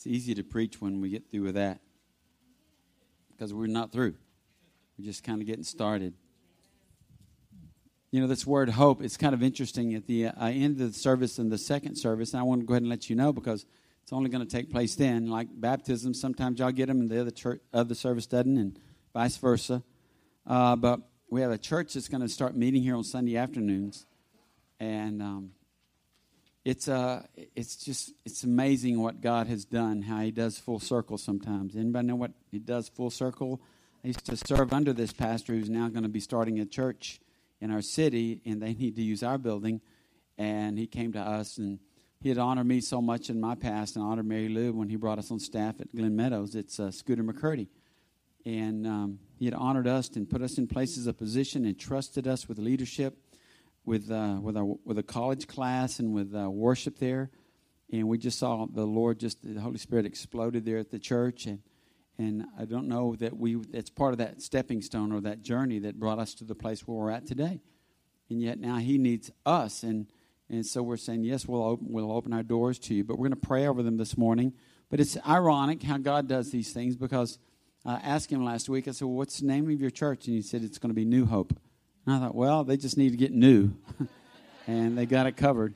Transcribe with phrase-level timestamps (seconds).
[0.00, 1.78] It's easy to preach when we get through with that
[3.28, 4.14] because we're not through.
[4.96, 6.14] We're just kind of getting started.
[8.10, 10.98] You know, this word hope, it's kind of interesting at the uh, end of the
[10.98, 12.34] service and the second service.
[12.34, 13.66] I want to go ahead and let you know because
[14.02, 15.26] it's only going to take place then.
[15.26, 18.78] Like baptism, sometimes y'all get them and the other, church, other service doesn't, and
[19.12, 19.82] vice versa.
[20.46, 24.06] Uh, but we have a church that's going to start meeting here on Sunday afternoons.
[24.78, 25.50] And um,
[26.64, 27.22] it's, uh,
[27.56, 31.74] it's just it's amazing what God has done, how He does full circle sometimes.
[31.74, 33.60] Anybody know what He does full circle?
[34.04, 37.20] I used to serve under this pastor who's now going to be starting a church
[37.60, 39.80] in our city, and they need to use our building.
[40.38, 41.78] And he came to us, and
[42.22, 44.96] he had honored me so much in my past, and honored Mary Lou when he
[44.96, 46.54] brought us on staff at Glen Meadows.
[46.54, 47.68] It's uh, Scooter McCurdy.
[48.46, 52.26] And um, he had honored us and put us in places of position and trusted
[52.26, 53.18] us with leadership,
[53.84, 57.30] with, uh, with, our, with a college class and with uh, worship there.
[57.92, 61.46] And we just saw the Lord, just the Holy Spirit exploded there at the church.
[61.46, 61.60] And
[62.20, 65.78] and I don't know that we, that's part of that stepping stone or that journey
[65.78, 67.62] that brought us to the place where we're at today.
[68.28, 69.82] And yet now He needs us.
[69.82, 70.06] And,
[70.50, 73.04] and so we're saying, yes, we'll open, we'll open our doors to you.
[73.04, 74.52] But we're going to pray over them this morning.
[74.90, 77.38] But it's ironic how God does these things because
[77.86, 80.26] I asked Him last week, I said, well, what's the name of your church?
[80.26, 81.58] And He said, it's going to be New Hope.
[82.10, 83.70] And I thought, well, they just need to get new.
[84.66, 85.74] and they got it covered.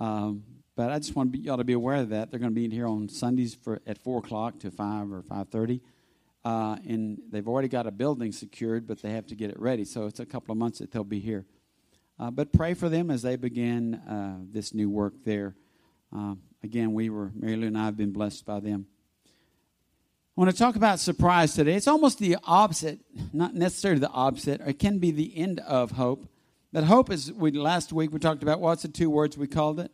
[0.00, 0.42] Um,
[0.74, 2.32] but I just want y'all to be aware of that.
[2.32, 5.22] They're going to be in here on Sundays for at four o'clock to five or
[5.22, 5.82] five thirty,
[6.44, 9.84] uh, and they've already got a building secured, but they have to get it ready.
[9.84, 11.46] So it's a couple of months that they'll be here.
[12.18, 15.54] Uh, but pray for them as they begin uh, this new work there.
[16.12, 18.86] Uh, again, we were Mary Lou and I have been blessed by them.
[20.36, 21.76] I want to talk about surprise today.
[21.76, 22.98] It's almost the opposite,
[23.32, 24.60] not necessarily the opposite.
[24.60, 26.28] It can be the end of hope.
[26.74, 27.32] But hope is.
[27.32, 29.90] We last week we talked about what's the two words we called it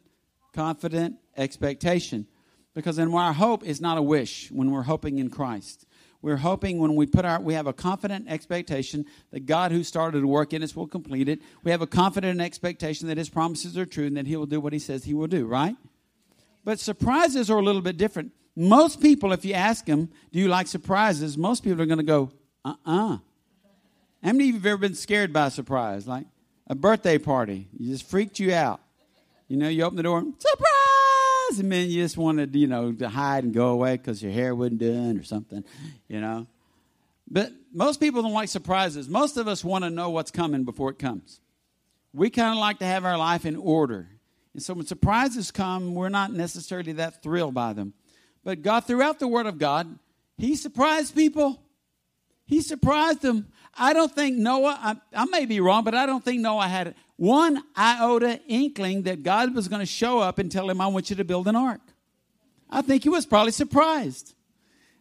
[0.52, 2.26] confident expectation.
[2.74, 5.86] Because in our hope is not a wish when we're hoping in Christ.
[6.22, 10.24] We're hoping when we put our, we have a confident expectation that God who started
[10.24, 11.40] a work in us will complete it.
[11.62, 14.60] We have a confident expectation that His promises are true and that He will do
[14.60, 15.76] what He says He will do, right?
[16.64, 18.32] But surprises are a little bit different.
[18.54, 21.38] Most people, if you ask them, do you like surprises?
[21.38, 22.30] Most people are going to go,
[22.64, 23.18] uh uh
[24.22, 26.06] How many of you have ever been scared by a surprise?
[26.06, 26.26] Like
[26.66, 28.80] a birthday party, you just freaked you out.
[29.48, 33.08] You know, you open the door, surprise, and then you just wanted, you know, to
[33.08, 35.64] hide and go away because your hair wasn't done or something,
[36.08, 36.46] you know.
[37.30, 39.08] But most people don't like surprises.
[39.08, 41.40] Most of us want to know what's coming before it comes.
[42.14, 44.08] We kind of like to have our life in order.
[44.54, 47.94] And so when surprises come, we're not necessarily that thrilled by them.
[48.44, 49.98] But God, throughout the Word of God,
[50.38, 51.62] He surprised people.
[52.44, 53.48] He surprised them.
[53.74, 56.94] I don't think Noah, I, I may be wrong, but I don't think Noah had
[57.16, 61.08] one iota inkling that God was going to show up and tell him, I want
[61.08, 61.80] you to build an ark.
[62.68, 64.34] I think he was probably surprised.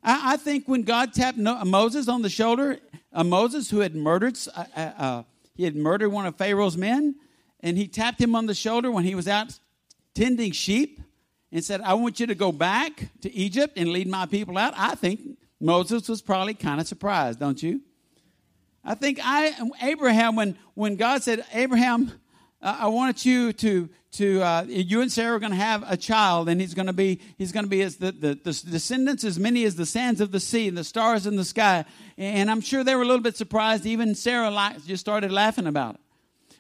[0.03, 2.77] I, I think when God tapped no, Moses on the shoulder,
[3.11, 5.23] uh, Moses, who had murdered, uh, uh, uh,
[5.55, 7.15] he had murdered one of Pharaoh's men,
[7.59, 9.59] and he tapped him on the shoulder when he was out
[10.13, 11.01] tending sheep
[11.51, 14.73] and said, I want you to go back to Egypt and lead my people out.
[14.77, 17.81] I think Moses was probably kind of surprised, don't you?
[18.83, 22.11] I think I Abraham when when God said Abraham,
[22.61, 25.95] uh, I want you to to uh, you and Sarah are going to have a
[25.95, 29.23] child, and he's going to be he's going to be as the, the, the descendants
[29.23, 31.85] as many as the sands of the sea and the stars in the sky.
[32.17, 33.85] And I'm sure they were a little bit surprised.
[33.85, 36.01] Even Sarah just started laughing about it.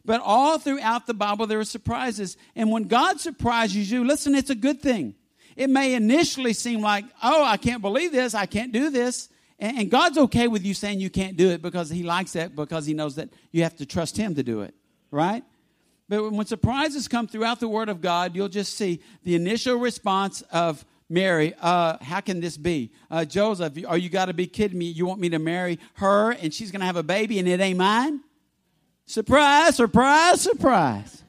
[0.03, 2.37] But all throughout the Bible, there are surprises.
[2.55, 5.15] And when God surprises you, listen, it's a good thing.
[5.55, 9.29] It may initially seem like, oh, I can't believe this, I can't do this.
[9.59, 12.85] And, God's okay with you saying you can't do it because He likes that because
[12.87, 14.73] He knows that you have to trust Him to do it,
[15.11, 15.43] right?
[16.09, 20.41] But when surprises come throughout the Word of God, you'll just see the initial response
[20.51, 22.89] of Mary, uh, how can this be?
[23.11, 24.85] Uh, Joseph, are you got to be kidding me?
[24.85, 27.59] You want me to marry her and she's going to have a baby and it
[27.59, 28.21] ain't mine?
[29.11, 31.21] Surprise, surprise, surprise.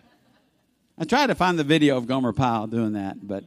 [0.97, 3.43] I tried to find the video of Gomer Pyle doing that, but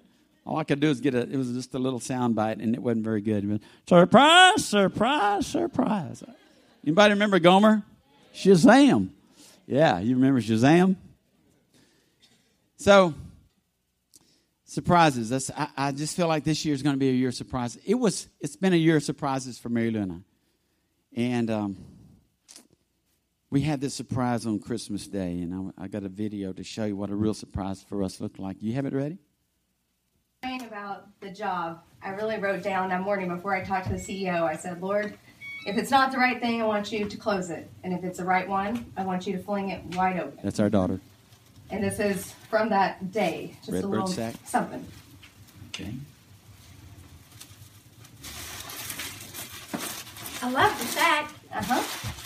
[0.46, 2.76] all I could do is get a, it was just a little sound bite and
[2.76, 3.50] it wasn't very good.
[3.50, 6.22] Was, surprise, surprise, surprise.
[6.86, 7.84] Anybody remember Gomer?
[8.34, 9.12] Shazam.
[9.68, 10.98] Yeah, you remember Shazam?
[12.76, 13.14] So,
[14.66, 15.30] surprises.
[15.30, 17.36] That's, I, I just feel like this year is going to be a year of
[17.36, 17.82] surprises.
[17.86, 20.18] It was, it's been a year of surprises for Mary Lou and I.
[21.22, 21.78] And um,
[23.56, 26.84] we had this surprise on Christmas Day, and I, I, got a video to show
[26.84, 28.62] you what a real surprise for us looked like.
[28.62, 29.18] You have it ready?
[30.44, 34.44] About the job, I really wrote down that morning before I talked to the CEO.
[34.44, 35.18] I said, Lord,
[35.66, 37.70] if it's not the right thing, I want you to close it.
[37.86, 40.38] And if it's the right one, I want you to fling it wide open.
[40.44, 41.00] That's our daughter.
[41.70, 43.56] And this is from that day.
[43.60, 44.36] Just Redbird a little sack.
[44.44, 44.86] something.
[45.70, 45.94] Okay.
[50.42, 51.32] I love the sack.
[51.54, 52.25] Uh huh.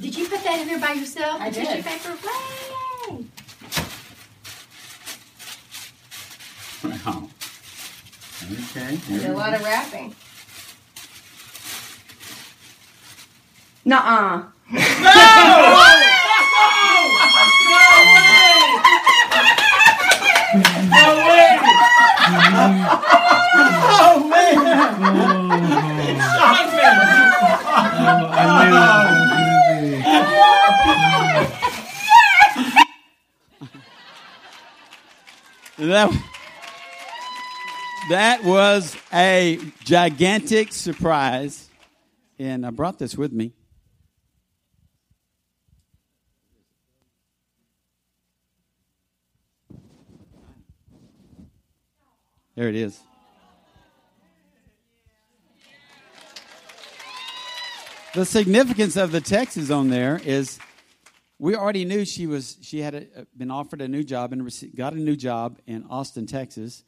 [0.00, 1.40] Did you put that in there by yourself?
[1.40, 1.84] I the Tissue did.
[1.84, 2.10] paper.
[2.10, 3.26] Way!
[6.84, 7.28] Wow.
[8.52, 8.98] Okay.
[9.08, 10.14] Did a lot of wrapping.
[13.84, 14.38] Nuh-uh.
[14.38, 14.42] No!
[14.72, 14.78] Way!
[20.92, 21.58] No way!
[24.04, 24.62] oh man!
[35.82, 36.12] That,
[38.08, 41.68] that was a gigantic surprise,
[42.38, 43.52] and I brought this with me.
[52.54, 53.00] There it is.
[58.14, 60.60] The significance of the text is on there is
[61.42, 64.92] we already knew she was she had a, been offered a new job and got
[64.92, 66.84] a new job in Austin, Texas,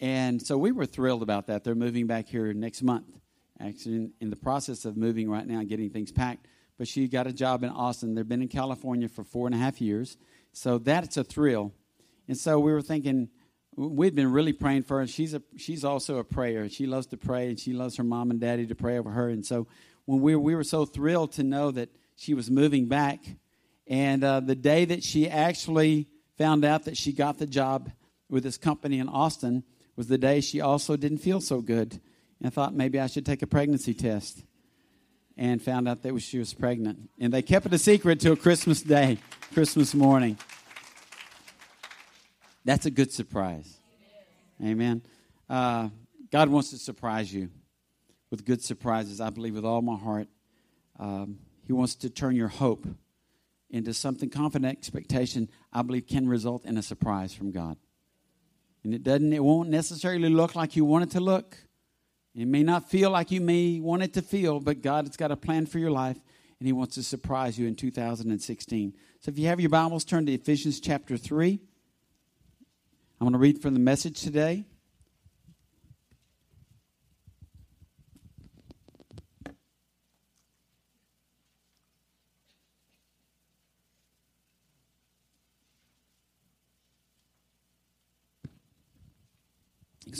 [0.00, 1.64] and so we were thrilled about that.
[1.64, 3.18] They're moving back here next month.
[3.58, 6.46] Actually, in, in the process of moving right now, and getting things packed.
[6.78, 8.14] But she got a job in Austin.
[8.14, 10.16] They've been in California for four and a half years,
[10.52, 11.72] so that's a thrill.
[12.28, 13.28] And so we were thinking
[13.74, 15.08] we'd been really praying for her.
[15.08, 16.68] She's a she's also a prayer.
[16.68, 19.30] She loves to pray, and she loves her mom and daddy to pray over her.
[19.30, 19.66] And so
[20.04, 23.24] when we we were so thrilled to know that she was moving back,
[23.90, 26.06] and uh, the day that she actually
[26.38, 27.90] found out that she got the job
[28.30, 29.64] with this company in Austin
[29.96, 32.00] was the day she also didn't feel so good,
[32.40, 34.44] and thought maybe I should take a pregnancy test.
[35.36, 38.82] And found out that she was pregnant, and they kept it a secret till Christmas
[38.82, 39.18] Day,
[39.54, 40.36] Christmas morning.
[42.64, 43.78] That's a good surprise.
[44.62, 45.02] Amen.
[45.48, 45.88] Uh,
[46.30, 47.48] God wants to surprise you
[48.30, 49.20] with good surprises.
[49.20, 50.28] I believe with all my heart.
[50.98, 52.86] Um, he wants to turn your hope
[53.70, 55.48] into something confident expectation.
[55.72, 57.76] I believe can result in a surprise from God.
[58.82, 59.32] And it doesn't.
[59.32, 61.56] It won't necessarily look like you want it to look.
[62.34, 65.32] It may not feel like you may want it to feel, but God has got
[65.32, 66.18] a plan for your life,
[66.58, 68.94] and He wants to surprise you in 2016.
[69.20, 71.60] So if you have your Bibles, turn to Ephesians chapter 3.
[73.20, 74.64] I'm going to read from the message today.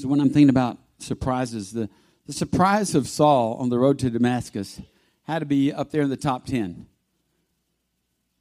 [0.05, 1.89] When I'm thinking about surprises, the,
[2.27, 4.81] the surprise of Saul on the road to Damascus
[5.25, 6.87] had to be up there in the top 10.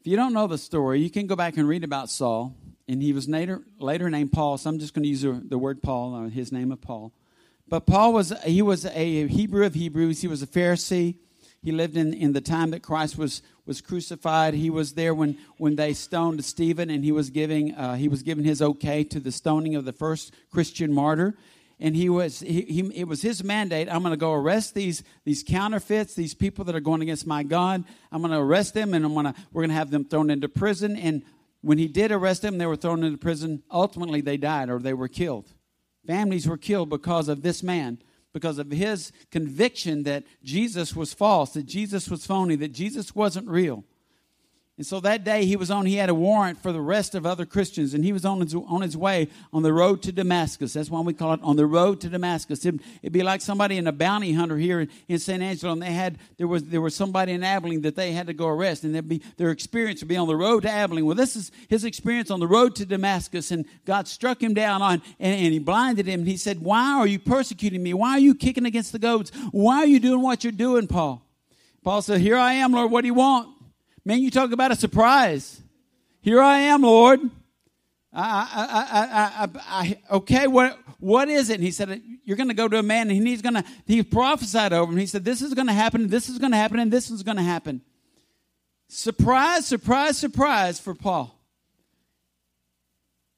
[0.01, 2.55] If you don't know the story, you can go back and read about Saul
[2.89, 4.57] and he was later, later named Paul.
[4.57, 7.13] So I'm just going to use the, word Paul, or his name of Paul.
[7.67, 10.21] But Paul was he was a Hebrew of Hebrews.
[10.21, 11.17] He was a Pharisee.
[11.61, 14.53] He lived in, in the time that Christ was was crucified.
[14.55, 18.23] He was there when when they stoned Stephen, and he was giving uh, he was
[18.23, 21.35] giving his okay to the stoning of the first Christian martyr.
[21.81, 23.87] And he was he, he it was his mandate.
[23.89, 27.43] I'm going to go arrest these these counterfeits, these people that are going against my
[27.43, 27.83] God.
[28.11, 30.49] I'm going to arrest them, and I'm to we're going to have them thrown into
[30.49, 30.97] prison.
[30.97, 31.23] And
[31.61, 33.63] when he did arrest them, they were thrown into prison.
[33.69, 35.53] Ultimately, they died or they were killed.
[36.07, 38.01] Families were killed because of this man,
[38.33, 43.47] because of his conviction that Jesus was false, that Jesus was phony, that Jesus wasn't
[43.47, 43.83] real.
[44.79, 47.25] And so that day he was on, he had a warrant for the rest of
[47.25, 50.71] other Christians, and he was on his, on his way on the road to Damascus.
[50.71, 52.65] That's why we call it on the road to Damascus.
[52.65, 55.81] It'd, it'd be like somebody in a bounty hunter here in, in San Angelo, and
[55.81, 58.85] they had there was there was somebody in Abilene that they had to go arrest,
[58.85, 61.05] and be their experience would be on the road to Abilene.
[61.05, 64.81] Well, this is his experience on the road to Damascus, and God struck him down
[64.81, 66.21] on and, and he blinded him.
[66.21, 67.93] And he said, Why are you persecuting me?
[67.93, 69.33] Why are you kicking against the goats?
[69.51, 71.21] Why are you doing what you're doing, Paul?
[71.83, 73.58] Paul said, Here I am, Lord, what do you want?
[74.09, 75.61] Man, you talk about a surprise.
[76.19, 77.19] Here I am, Lord.
[78.11, 81.57] I, I, I, I, I, okay, what, what is it?
[81.57, 84.01] And he said, You're going to go to a man, and he's going to, he
[84.01, 84.97] prophesied over him.
[84.97, 87.21] He said, This is going to happen, this is going to happen, and this is
[87.21, 87.83] going to happen.
[88.87, 91.39] Surprise, surprise, surprise for Paul.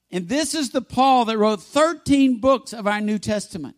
[0.10, 3.76] And this is the Paul that wrote 13 books of our New Testament.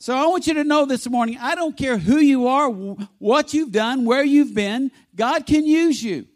[0.00, 3.52] So I want you to know this morning I don't care who you are, what
[3.52, 6.26] you've done, where you've been, God can use you.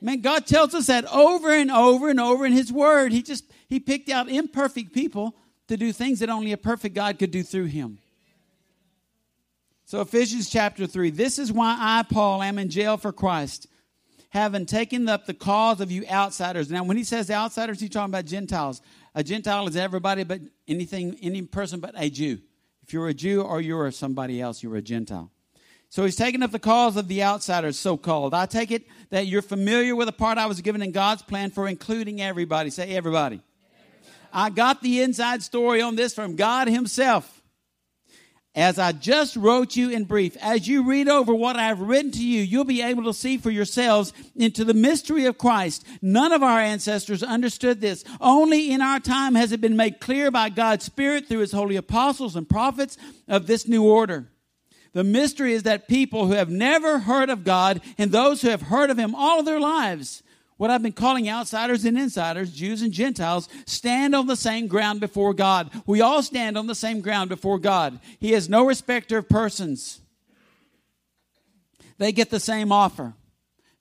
[0.00, 3.10] Man, God tells us that over and over and over in His Word.
[3.12, 5.34] He just He picked out imperfect people
[5.66, 7.98] to do things that only a perfect God could do through Him.
[9.84, 13.66] So Ephesians chapter 3, this is why I, Paul, am in jail for Christ,
[14.28, 16.70] having taken up the cause of you outsiders.
[16.70, 18.82] Now, when he says outsiders, he's talking about Gentiles.
[19.16, 22.38] A Gentile is everybody but anything, any person but a Jew.
[22.88, 25.30] If you're a Jew or you're somebody else, you're a Gentile.
[25.90, 28.32] So he's taking up the cause of the outsiders, so called.
[28.32, 31.50] I take it that you're familiar with the part I was given in God's plan
[31.50, 32.70] for including everybody.
[32.70, 33.42] Say everybody.
[34.32, 37.37] I got the inside story on this from God Himself.
[38.58, 42.10] As I just wrote you in brief, as you read over what I have written
[42.10, 45.86] to you, you'll be able to see for yourselves into the mystery of Christ.
[46.02, 48.02] None of our ancestors understood this.
[48.20, 51.76] Only in our time has it been made clear by God's Spirit through His holy
[51.76, 52.98] apostles and prophets
[53.28, 54.26] of this new order.
[54.92, 58.62] The mystery is that people who have never heard of God and those who have
[58.62, 60.24] heard of Him all of their lives
[60.58, 65.00] what I've been calling outsiders and insiders, Jews and Gentiles, stand on the same ground
[65.00, 65.70] before God.
[65.86, 67.98] We all stand on the same ground before God.
[68.18, 70.00] He is no respecter of persons.
[71.96, 73.14] They get the same offer,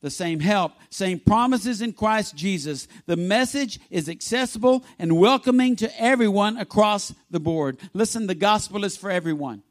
[0.02, 2.88] the same help, same promises in Christ Jesus.
[3.08, 7.78] The message is accessible and welcoming to everyone across the board.
[7.94, 9.64] Listen, the gospel is for everyone,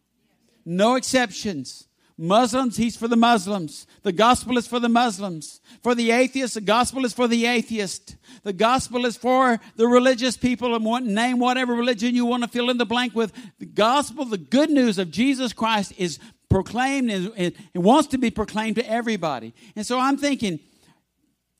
[0.65, 1.87] no exceptions.
[2.19, 3.87] Muslims, he's for the Muslims.
[4.03, 5.61] The gospel is for the Muslims.
[5.83, 8.17] For the atheist, the gospel is for the atheist.
[8.43, 12.71] The gospel is for the religious people and name whatever religion you want to fill
[12.71, 13.33] in the blank with.
[13.59, 16.19] The gospel, the good news of Jesus Christ is
[16.49, 19.53] proclaimed and it wants to be proclaimed to everybody.
[19.75, 20.61] And so I'm thinking,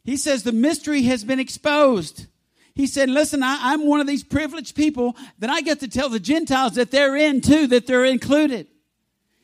[0.05, 2.27] he says the mystery has been exposed.
[2.75, 6.09] He said, listen, I, I'm one of these privileged people that I get to tell
[6.09, 8.69] the Gentiles that they're in too, that they're included.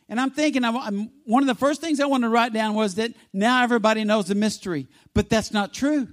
[0.09, 2.97] And I'm thinking, I'm, one of the first things I wanted to write down was
[2.97, 4.89] that now everybody knows the mystery.
[5.15, 6.09] But that's not true.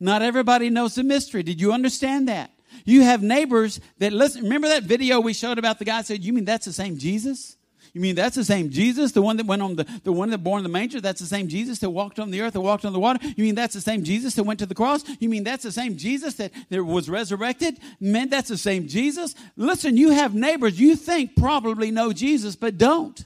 [0.00, 1.42] Not everybody knows the mystery.
[1.42, 2.52] Did you understand that?
[2.84, 4.44] You have neighbors that listen.
[4.44, 7.57] Remember that video we showed about the guy said, You mean that's the same Jesus?
[7.92, 10.38] You mean that's the same Jesus, the one that went on the, the one that
[10.38, 11.00] born in the manger?
[11.00, 13.18] That's the same Jesus that walked on the earth, that walked on the water?
[13.36, 15.04] You mean that's the same Jesus that went to the cross?
[15.20, 17.78] You mean that's the same Jesus that, that was resurrected?
[18.00, 19.34] Man, that's the same Jesus?
[19.56, 23.24] Listen, you have neighbors you think probably know Jesus, but don't.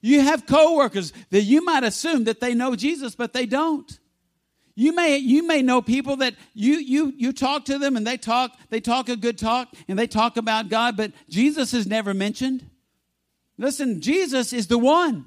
[0.00, 3.98] You have coworkers that you might assume that they know Jesus, but they don't.
[4.76, 8.16] You may you may know people that you you you talk to them and they
[8.16, 12.12] talk they talk a good talk and they talk about God, but Jesus is never
[12.12, 12.68] mentioned.
[13.56, 15.26] Listen, Jesus is the one.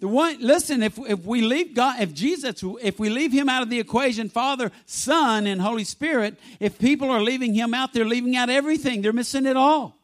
[0.00, 3.62] The one, listen, if, if we leave God, if Jesus, if we leave him out
[3.62, 8.04] of the equation, Father, Son, and Holy Spirit, if people are leaving him out, they're
[8.04, 9.02] leaving out everything.
[9.02, 9.96] They're missing it all.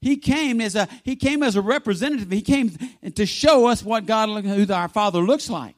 [0.00, 2.30] He came as a, he came as a representative.
[2.30, 2.70] He came
[3.14, 5.76] to show us what God, who our Father looks like.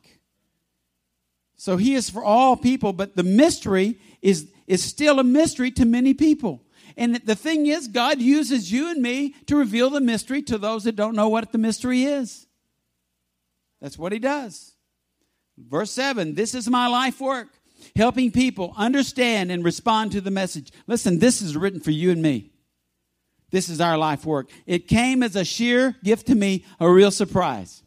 [1.56, 5.84] So he is for all people, but the mystery is, is still a mystery to
[5.84, 6.62] many people.
[6.96, 10.84] And the thing is, God uses you and me to reveal the mystery to those
[10.84, 12.46] that don't know what the mystery is.
[13.80, 14.72] That's what He does.
[15.58, 17.48] Verse 7 This is my life work,
[17.96, 20.72] helping people understand and respond to the message.
[20.86, 22.50] Listen, this is written for you and me.
[23.50, 24.48] This is our life work.
[24.66, 27.82] It came as a sheer gift to me, a real surprise.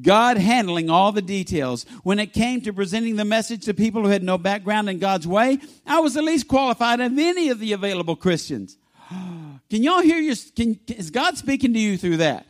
[0.00, 1.84] God handling all the details.
[2.04, 5.26] When it came to presenting the message to people who had no background in God's
[5.26, 8.76] way, I was the least qualified of any of the available Christians.
[9.10, 12.44] Can y'all hear your, can, is God speaking to you through that?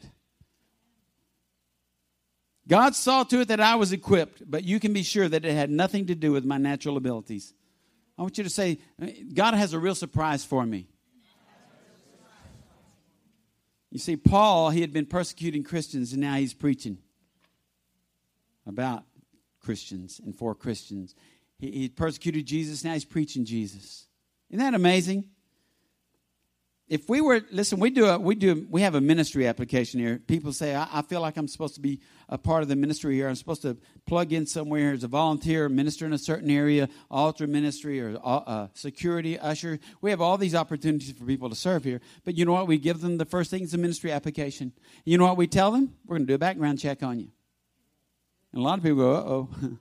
[2.67, 5.53] God saw to it that I was equipped, but you can be sure that it
[5.53, 7.53] had nothing to do with my natural abilities.
[8.17, 8.79] I want you to say,
[9.35, 10.87] God has a real surprise for me.
[13.91, 16.99] You see, Paul, he had been persecuting Christians, and now he's preaching
[18.67, 19.05] about
[19.61, 21.15] Christians and for Christians.
[21.59, 24.07] He, he persecuted Jesus, now he's preaching Jesus.
[24.51, 25.25] Isn't that amazing?
[26.91, 30.19] if we were listen we do a we do we have a ministry application here.
[30.19, 33.15] People say I, I, feel like i'm supposed to be a part of the ministry
[33.15, 33.29] here.
[33.29, 37.47] I'm supposed to plug in somewhere as a volunteer minister in a certain area altar
[37.47, 39.79] ministry or uh, uh, security usher.
[40.01, 42.01] We have all these opportunities for people to serve here.
[42.25, 42.67] But you know what?
[42.67, 44.73] We give them the first thing is a ministry application.
[45.05, 45.95] You know what we tell them?
[46.05, 47.29] We're going to do a background check on you
[48.53, 49.49] and a lot of people go, oh.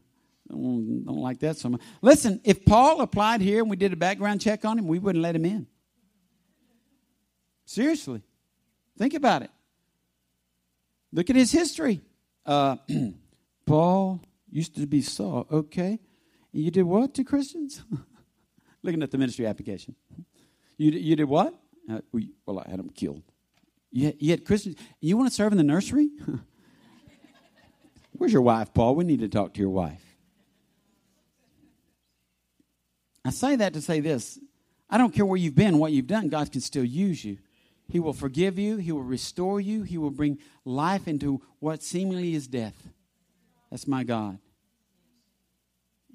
[0.49, 1.81] don't, like that so much.
[2.01, 5.21] Listen, if Paul applied here and we did a background check on him, we wouldn't
[5.21, 5.67] let him in.
[7.65, 8.23] Seriously.
[8.97, 9.51] Think about it.
[11.11, 12.01] Look at his history.
[12.45, 12.77] Uh,
[13.65, 15.47] Paul used to be Saul.
[15.51, 15.99] Okay.
[16.51, 17.83] You did what to Christians?
[18.83, 19.95] Looking at the ministry application.
[20.77, 21.53] You, you did what?
[21.89, 21.99] Uh,
[22.45, 23.23] well, I had them killed.
[23.91, 24.75] You you had Christians.
[25.01, 26.09] You want to serve in the nursery?
[28.19, 28.95] Where's your wife, Paul?
[28.95, 30.03] We need to talk to your wife.
[33.23, 34.37] I say that to say this
[34.89, 37.37] I don't care where you've been, what you've done, God can still use you.
[37.87, 42.35] He will forgive you, He will restore you, He will bring life into what seemingly
[42.35, 42.89] is death.
[43.71, 44.37] That's my God.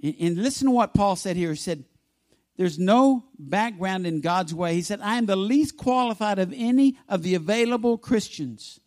[0.02, 1.50] And, and listen to what Paul said here.
[1.50, 1.84] He said,
[2.58, 4.74] there's no background in God's way.
[4.74, 8.78] He said, I am the least qualified of any of the available Christians.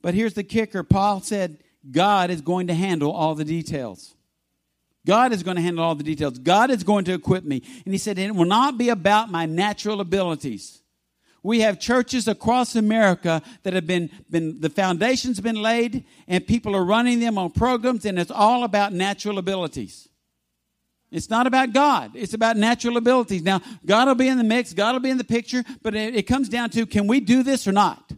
[0.00, 1.58] But here's the kicker Paul said,
[1.90, 4.14] God is going to handle all the details.
[5.06, 6.38] God is going to handle all the details.
[6.38, 7.62] God is going to equip me.
[7.84, 10.80] And he said, it will not be about my natural abilities.
[11.42, 16.74] We have churches across America that have been, been, the foundation's been laid and people
[16.74, 20.08] are running them on programs and it's all about natural abilities.
[21.10, 22.12] It's not about God.
[22.14, 23.42] It's about natural abilities.
[23.42, 24.72] Now, God will be in the mix.
[24.72, 27.42] God will be in the picture, but it, it comes down to, can we do
[27.42, 28.10] this or not?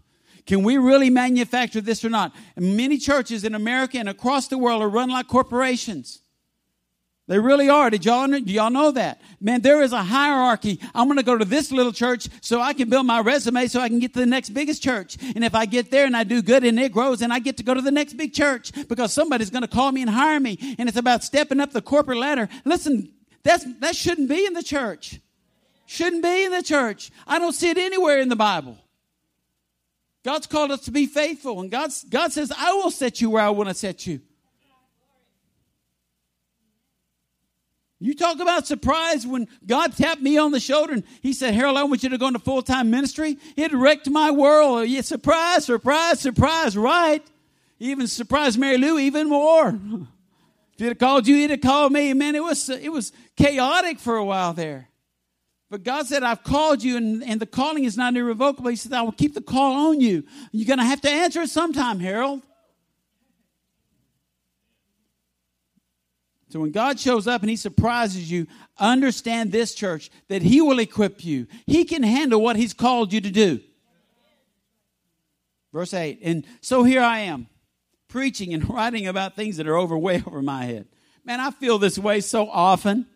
[0.47, 2.35] Can we really manufacture this or not?
[2.55, 6.21] And many churches in America and across the world are run like corporations.
[7.29, 7.91] They really are.
[7.91, 9.21] Did y'all, do y'all know that?
[9.41, 10.79] Man, there is a hierarchy.
[10.95, 13.81] I'm going to go to this little church so I can build my resume so
[13.81, 15.17] I can get to the next biggest church.
[15.35, 17.57] And if I get there and I do good and it grows, and I get
[17.57, 20.39] to go to the next big church because somebody's going to call me and hire
[20.39, 20.77] me.
[20.79, 22.49] And it's about stepping up the corporate ladder.
[22.65, 23.13] Listen,
[23.43, 25.21] that's, that shouldn't be in the church.
[25.87, 27.11] Shouldn't be in the church.
[27.27, 28.79] I don't see it anywhere in the Bible.
[30.27, 33.45] God's called us to be faithful, and God's, God says, I will set you where
[33.45, 34.21] I want to set you.
[38.01, 41.77] You talk about surprise when God tapped me on the shoulder and he said, Harold,
[41.77, 43.39] I want you to go into full time ministry.
[43.57, 44.89] It wrecked my world.
[44.89, 47.25] Yeah, surprise, surprise, surprise, right?
[47.79, 49.79] Even surprised Mary Lou even more.
[50.73, 52.13] If he'd have called you, he'd have called me.
[52.13, 54.91] Man, it was, it was chaotic for a while there.
[55.69, 58.71] But God said, I've called you, and, and the calling is not irrevocable.
[58.71, 60.25] He said, I will keep the call on you.
[60.53, 62.43] You're going to have to answer it sometime, Harold.
[66.49, 68.47] So when God shows up and He surprises you,
[68.79, 71.49] understand this, church, that He will equip you.
[71.67, 73.61] He can handle what He's called you to do.
[75.73, 76.21] Verse 8.
[76.23, 77.49] And so here I am,
[78.09, 80.87] preaching and writing about things that are over way over my head.
[81.25, 83.07] Man, I feel this way so often.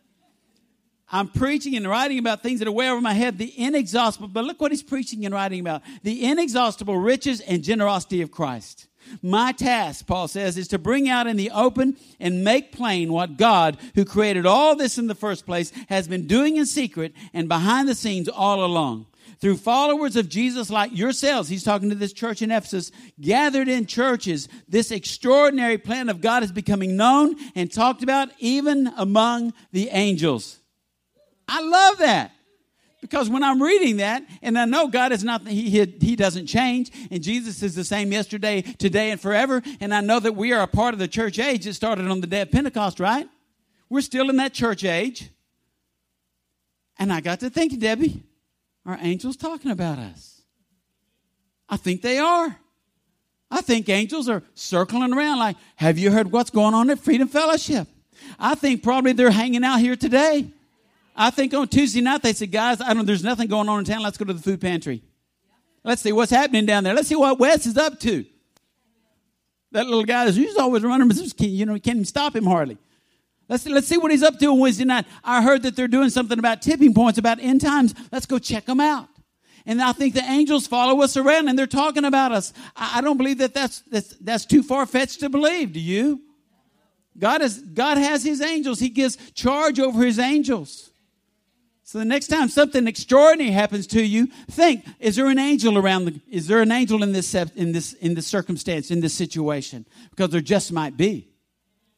[1.11, 4.45] I'm preaching and writing about things that are way over my head, the inexhaustible, but
[4.45, 8.87] look what he's preaching and writing about the inexhaustible riches and generosity of Christ.
[9.23, 13.37] My task, Paul says, is to bring out in the open and make plain what
[13.37, 17.49] God, who created all this in the first place, has been doing in secret and
[17.49, 19.07] behind the scenes all along.
[19.41, 23.87] Through followers of Jesus like yourselves, he's talking to this church in Ephesus, gathered in
[23.87, 29.89] churches, this extraordinary plan of God is becoming known and talked about even among the
[29.89, 30.60] angels.
[31.51, 32.33] I love that.
[33.01, 36.47] Because when I'm reading that, and I know God is not, he, he, he, doesn't
[36.47, 40.53] change, and Jesus is the same yesterday, today, and forever, and I know that we
[40.53, 43.27] are a part of the church age that started on the day of Pentecost, right?
[43.89, 45.31] We're still in that church age.
[46.99, 48.23] And I got to thinking, Debbie,
[48.85, 50.43] are angels talking about us?
[51.69, 52.55] I think they are.
[53.51, 57.27] I think angels are circling around like, have you heard what's going on at Freedom
[57.27, 57.89] Fellowship?
[58.39, 60.53] I think probably they're hanging out here today.
[61.15, 63.85] I think on Tuesday night they said, guys, I don't, there's nothing going on in
[63.85, 64.03] town.
[64.03, 65.03] Let's go to the food pantry.
[65.85, 66.95] Let's see what's happening down there.
[66.95, 68.25] Let's see what Wes is up to.
[69.73, 72.77] That little guy is he's always running, you know, can't even stop him hardly.
[73.49, 75.07] Let's, let's see what he's up to on Wednesday night.
[75.25, 77.95] I heard that they're doing something about tipping points, about end times.
[78.13, 79.09] Let's go check them out.
[79.67, 82.53] And I think the angels follow us around and they're talking about us.
[82.77, 85.73] I, I don't believe that that's, that's, that's too far fetched to believe.
[85.73, 86.21] Do you?
[87.19, 88.79] God, is, God has his angels.
[88.79, 90.90] He gives charge over his angels.
[91.91, 96.05] So the next time something extraordinary happens to you, think: Is there an angel around?
[96.05, 99.85] The, is there an angel in this in this in this circumstance in this situation?
[100.11, 101.29] Because there just might be.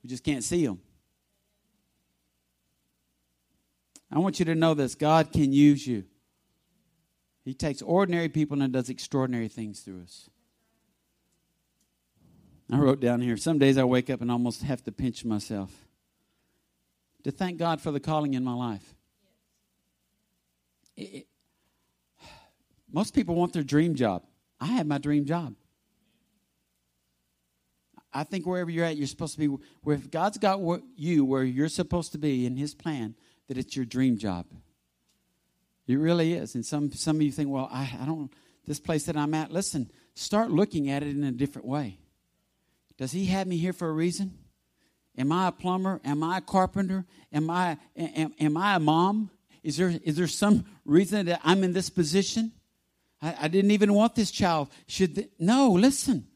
[0.02, 0.81] We just can't see them.
[4.11, 6.05] I want you to know this: God can use you.
[7.44, 10.31] He takes ordinary people and does extraordinary things through us.
[12.70, 15.70] I wrote down here: Some days I wake up and almost have to pinch myself
[17.24, 18.94] to thank God for the calling in my life
[20.96, 21.26] it,
[22.92, 24.24] most people want their dream job.
[24.61, 25.55] I had my dream job.
[28.12, 29.46] I think wherever you're at, you're supposed to be
[29.83, 30.61] where if God's got
[30.96, 33.14] you where you're supposed to be in His plan,
[33.48, 34.46] that it's your dream job.
[35.87, 36.55] It really is.
[36.55, 38.31] And some some of you think, well, I, I don't
[38.66, 39.50] this place that I'm at.
[39.50, 41.98] Listen, start looking at it in a different way.
[42.98, 44.38] Does He have me here for a reason?
[45.16, 46.00] Am I a plumber?
[46.05, 47.05] Am I a carpenter?
[47.33, 49.31] Am I am, am I a mom?
[49.62, 52.53] Is there, is there some reason that I'm in this position?
[53.20, 54.68] I, I didn't even want this child.
[54.87, 56.27] Should the, no, listen.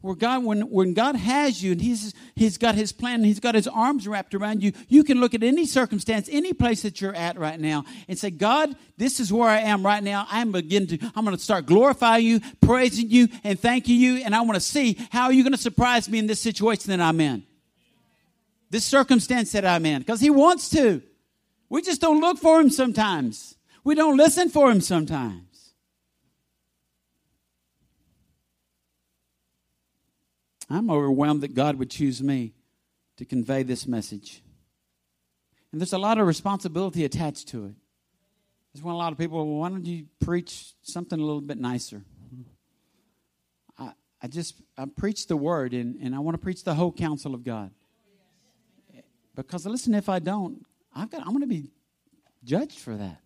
[0.00, 3.40] Where God, when, when God has you and he's, he's got his plan and he's
[3.40, 7.00] got his arms wrapped around you, you can look at any circumstance, any place that
[7.00, 10.24] you're at right now and say, God, this is where I am right now.
[10.30, 14.18] I'm beginning to, I'm going to start glorifying you, praising you, and thanking you.
[14.18, 16.90] And I want to see how are you going to surprise me in this situation
[16.90, 17.42] that I'm in.
[18.70, 19.98] This circumstance that I'm in.
[19.98, 21.02] Because he wants to.
[21.68, 23.56] We just don't look for him sometimes.
[23.84, 25.74] We don't listen for him sometimes.
[30.70, 32.52] I'm overwhelmed that God would choose me
[33.16, 34.42] to convey this message.
[35.72, 37.74] And there's a lot of responsibility attached to it.
[38.72, 41.58] There's when a lot of people, well, why don't you preach something a little bit
[41.58, 42.02] nicer?
[43.78, 46.92] I, I just I preach the word and, and I want to preach the whole
[46.92, 47.70] counsel of God.
[49.34, 51.70] Because listen, if I don't, I've got I'm going to be
[52.44, 53.20] judged for that.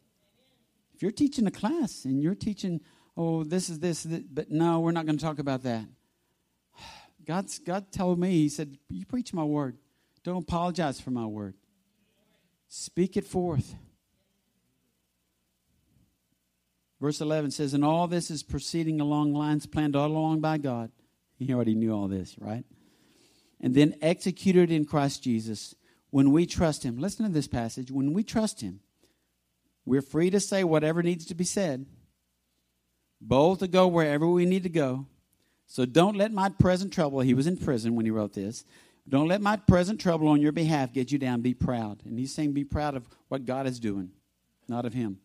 [0.95, 2.81] If you're teaching a class and you're teaching,
[3.17, 5.85] oh, this is this, this but no, we're not going to talk about that.
[7.27, 9.79] God's God told me, He said, You preach my word.
[10.25, 11.55] Don't apologize for my word.
[12.69, 13.75] Speak it forth.
[17.01, 20.93] Verse 11 says, And all this is proceeding along lines planned all along by God.
[21.37, 22.65] He already knew all this, right?
[23.61, 25.75] And then executed in Christ Jesus
[26.13, 26.99] when we trust Him.
[26.99, 27.91] Listen to this passage.
[27.91, 28.81] When we trust Him,
[29.85, 31.87] we're free to say whatever needs to be said,
[33.21, 35.07] bold to go wherever we need to go.
[35.67, 38.65] So don't let my present trouble, he was in prison when he wrote this,
[39.09, 41.41] don't let my present trouble on your behalf get you down.
[41.41, 42.03] Be proud.
[42.05, 44.11] And he's saying, be proud of what God is doing,
[44.69, 45.19] not of him.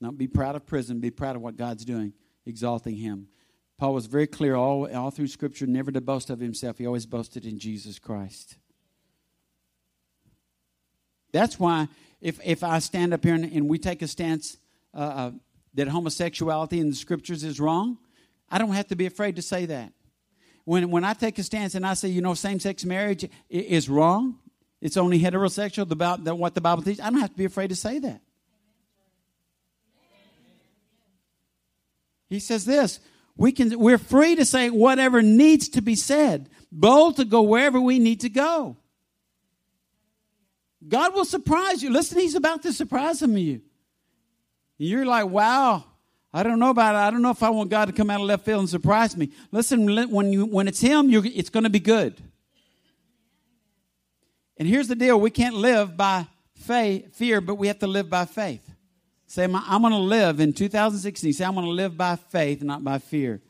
[0.00, 2.14] Not be proud of prison, be proud of what God's doing,
[2.46, 3.28] exalting him.
[3.76, 6.78] Paul was very clear all, all through Scripture never to boast of himself.
[6.78, 8.56] He always boasted in Jesus Christ.
[11.32, 11.88] That's why
[12.20, 14.56] if, if I stand up here and, and we take a stance
[14.94, 15.30] uh, uh,
[15.74, 17.98] that homosexuality in the Scriptures is wrong,
[18.50, 19.92] I don't have to be afraid to say that.
[20.64, 23.88] When, when I take a stance and I say, you know, same sex marriage is
[23.88, 24.38] wrong,
[24.80, 27.68] it's only heterosexual, about the, what the Bible teaches, I don't have to be afraid
[27.68, 28.20] to say that.
[32.28, 33.00] He says this
[33.36, 37.80] we can, we're free to say whatever needs to be said, bold to go wherever
[37.80, 38.76] we need to go.
[40.88, 41.90] God will surprise you.
[41.90, 43.60] Listen, He's about to surprise some of you.
[44.78, 45.84] You're like, wow,
[46.32, 46.98] I don't know about it.
[46.98, 49.16] I don't know if I want God to come out of left field and surprise
[49.16, 49.30] me.
[49.50, 52.20] Listen, when, you, when it's Him, it's going to be good.
[54.56, 58.10] And here's the deal we can't live by faith, fear, but we have to live
[58.10, 58.64] by faith.
[59.26, 61.32] Say, I'm going to live in 2016.
[61.32, 63.40] Say, I'm going to live by faith, not by fear.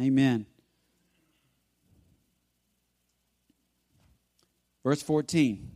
[0.00, 0.46] Amen.
[4.84, 5.70] Verse 14.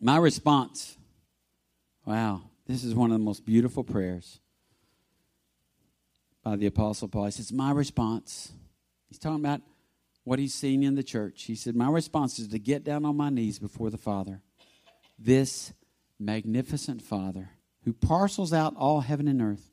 [0.00, 0.96] My response.
[2.04, 2.42] Wow.
[2.66, 4.40] This is one of the most beautiful prayers
[6.44, 7.26] by the Apostle Paul.
[7.26, 8.52] He says, My response.
[9.08, 9.62] He's talking about
[10.24, 11.44] what he's seen in the church.
[11.44, 14.42] He said, My response is to get down on my knees before the Father.
[15.18, 15.72] This
[16.18, 17.50] magnificent Father
[17.84, 19.70] who parcels out all heaven and earth.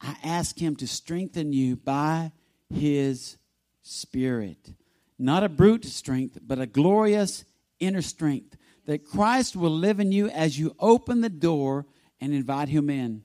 [0.00, 2.32] I ask him to strengthen you by
[2.72, 3.38] his
[3.82, 4.74] Spirit.
[5.18, 7.44] Not a brute strength, but a glorious
[7.80, 8.56] inner strength.
[8.86, 11.86] That Christ will live in you as you open the door
[12.20, 13.22] and invite him in.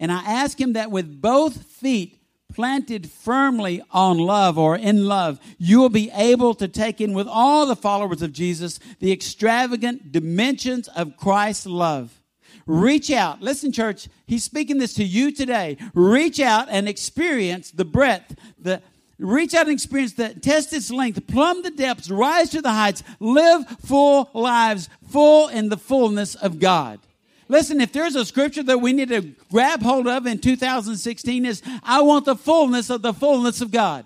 [0.00, 2.18] And I ask him that with both feet
[2.52, 7.28] planted firmly on love or in love, you will be able to take in with
[7.28, 12.20] all the followers of Jesus the extravagant dimensions of Christ's love.
[12.66, 13.40] Reach out.
[13.40, 15.78] Listen, church, he's speaking this to you today.
[15.94, 18.82] Reach out and experience the breadth, the
[19.18, 20.42] Reach out and experience that.
[20.42, 21.26] Test its length.
[21.26, 22.10] Plumb the depths.
[22.10, 23.02] Rise to the heights.
[23.18, 27.00] Live full lives, full in the fullness of God.
[27.48, 31.62] Listen, if there's a scripture that we need to grab hold of in 2016 is
[31.82, 34.04] I want the fullness of the fullness of God.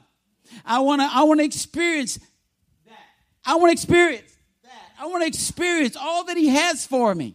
[0.65, 2.19] I want to I want to experience
[2.87, 2.99] that.
[3.45, 4.71] I want to experience that.
[4.99, 7.35] I want to experience all that he has for me.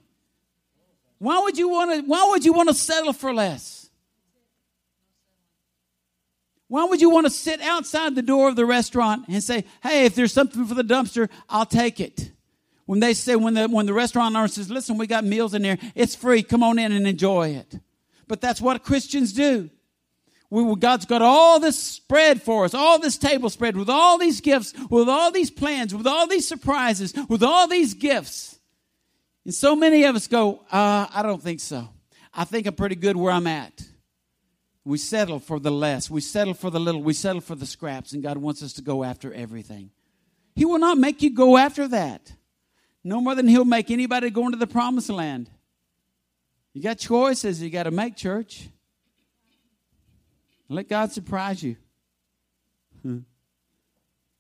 [1.20, 3.77] Why would you want to why would you want to settle for less?
[6.68, 10.06] Why would you want to sit outside the door of the restaurant and say, "Hey,
[10.06, 12.32] if there's something for the dumpster, I'll take it."
[12.88, 15.62] When they say, when the, when the restaurant owner says, listen, we got meals in
[15.62, 17.78] there, it's free, come on in and enjoy it.
[18.30, 19.70] But that's what Christians do.
[20.50, 24.40] We, God's got all this spread for us, all this table spread with all these
[24.40, 28.58] gifts, with all these plans, with all these surprises, with all these gifts.
[29.44, 31.90] And so many of us go, uh, I don't think so.
[32.34, 33.84] I think I'm pretty good where I'm at.
[34.88, 36.10] We settle for the less.
[36.10, 37.04] We settle for the little.
[37.04, 38.14] We settle for the scraps.
[38.14, 39.92] And God wants us to go after everything.
[40.56, 42.32] He will not make you go after that.
[43.04, 45.50] No more than he'll make anybody go into the promised land.
[46.72, 48.70] You got choices you got to make, church.
[50.70, 51.76] Let God surprise you.
[53.02, 53.20] Hmm.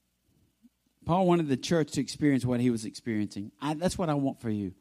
[1.05, 3.51] Paul wanted the church to experience what he was experiencing.
[3.61, 4.73] I, that's what I want for you.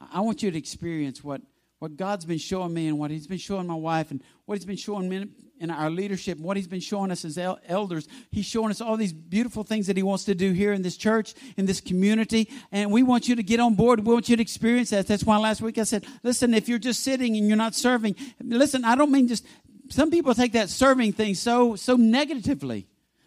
[0.00, 1.42] I want you to experience what,
[1.84, 4.64] what God's been showing me and what He's been showing my wife and what He's
[4.64, 5.28] been showing me
[5.60, 8.08] in our leadership and what He's been showing us as el- elders.
[8.30, 10.96] He's showing us all these beautiful things that He wants to do here in this
[10.96, 12.48] church, in this community.
[12.72, 14.00] And we want you to get on board.
[14.00, 15.06] We want you to experience that.
[15.06, 18.16] That's why last week I said, listen, if you're just sitting and you're not serving,
[18.42, 19.44] listen, I don't mean just,
[19.90, 22.86] some people take that serving thing so, so negatively.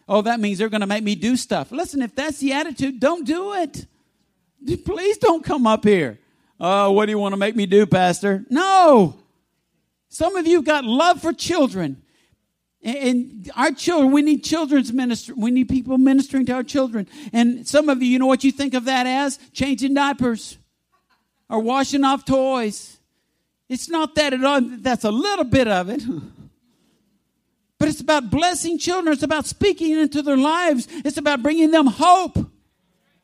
[0.10, 1.72] Oh, that means they're going to make me do stuff.
[1.72, 3.86] Listen, if that's the attitude, don't do it.
[4.84, 6.18] Please don't come up here.
[6.60, 8.46] Oh, what do you want to make me do, Pastor?
[8.50, 9.16] No.
[10.10, 12.02] Some of you got love for children.
[12.84, 15.36] And our children, we need children's ministry.
[15.38, 17.08] We need people ministering to our children.
[17.34, 19.38] And some of you, you know what you think of that as?
[19.52, 20.58] Changing diapers
[21.50, 22.98] or washing off toys.
[23.70, 24.62] It's not that at all.
[24.62, 26.04] That's a little bit of it.
[27.80, 29.14] But it's about blessing children.
[29.14, 30.88] It's about speaking into their lives.
[30.90, 32.50] It's about bringing them hope.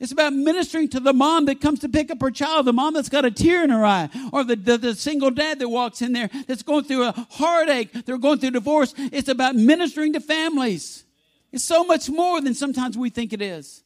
[0.03, 2.93] It's about ministering to the mom that comes to pick up her child, the mom
[2.93, 6.01] that's got a tear in her eye, or the, the, the, single dad that walks
[6.01, 8.93] in there that's going through a heartache, they're going through divorce.
[8.97, 11.05] It's about ministering to families.
[11.53, 13.81] It's so much more than sometimes we think it is.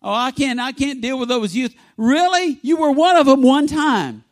[0.00, 1.74] Oh, I can't, I can't deal with those youth.
[1.96, 2.60] Really?
[2.62, 4.22] You were one of them one time.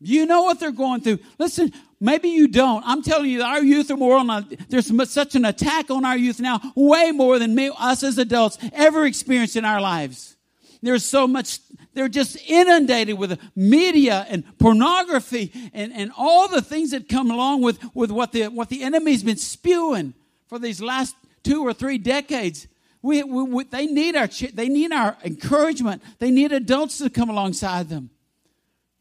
[0.00, 1.20] You know what they're going through.
[1.38, 2.82] Listen, maybe you don't.
[2.86, 6.16] I'm telling you, our youth are more on a, there's such an attack on our
[6.16, 10.36] youth now, way more than us as adults ever experienced in our lives.
[10.82, 11.60] There's so much,
[11.94, 17.62] they're just inundated with media and pornography and, and all the things that come along
[17.62, 20.12] with, with what the, what the enemy's been spewing
[20.46, 22.68] for these last two or three decades.
[23.00, 26.02] We, we, we, they need our, they need our encouragement.
[26.18, 28.10] They need adults to come alongside them.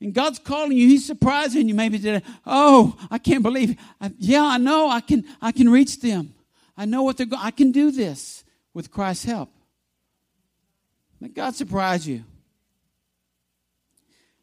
[0.05, 0.87] And God's calling you.
[0.87, 2.21] He's surprising you maybe today.
[2.45, 3.75] Oh, I can't believe.
[3.99, 4.87] I, yeah, I know.
[4.87, 5.25] I can.
[5.41, 6.35] I can reach them.
[6.77, 7.41] I know what they're going.
[7.41, 9.49] I can do this with Christ's help.
[11.19, 12.23] Let God surprise you.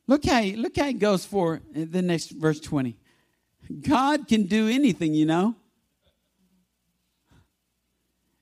[0.08, 2.96] Look how he, look how it goes for the next verse twenty.
[3.82, 5.54] God can do anything, you know.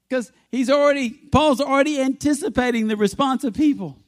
[0.09, 3.98] Because he's already Paul's already anticipating the response of people.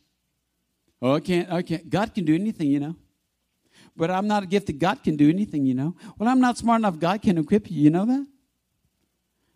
[1.03, 1.91] Oh, I can't, I can't.
[1.91, 2.97] God can do anything, you know.
[3.97, 4.79] But I'm not a gifted.
[4.79, 5.95] God can do anything, you know.
[6.19, 6.99] Well, I'm not smart enough.
[6.99, 7.83] God can equip you.
[7.83, 8.27] You know that?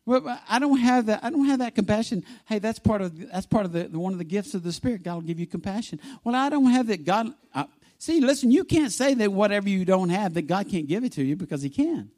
[0.05, 1.25] Well, I don't have that.
[1.25, 2.25] I don't have that compassion.
[2.45, 5.03] Hey, that's part of that's part of the, one of the gifts of the Spirit.
[5.03, 6.01] God will give you compassion.
[6.23, 7.05] Well, I don't have that.
[7.05, 7.67] God, I,
[7.99, 8.53] see, listen.
[8.53, 11.35] You can't say that whatever you don't have that God can't give it to you
[11.35, 12.11] because He can.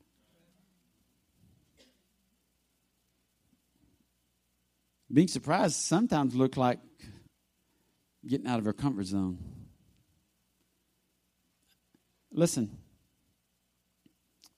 [5.11, 6.81] Being surprised sometimes look like
[8.27, 9.39] getting out of our comfort zone.
[12.39, 12.71] Listen,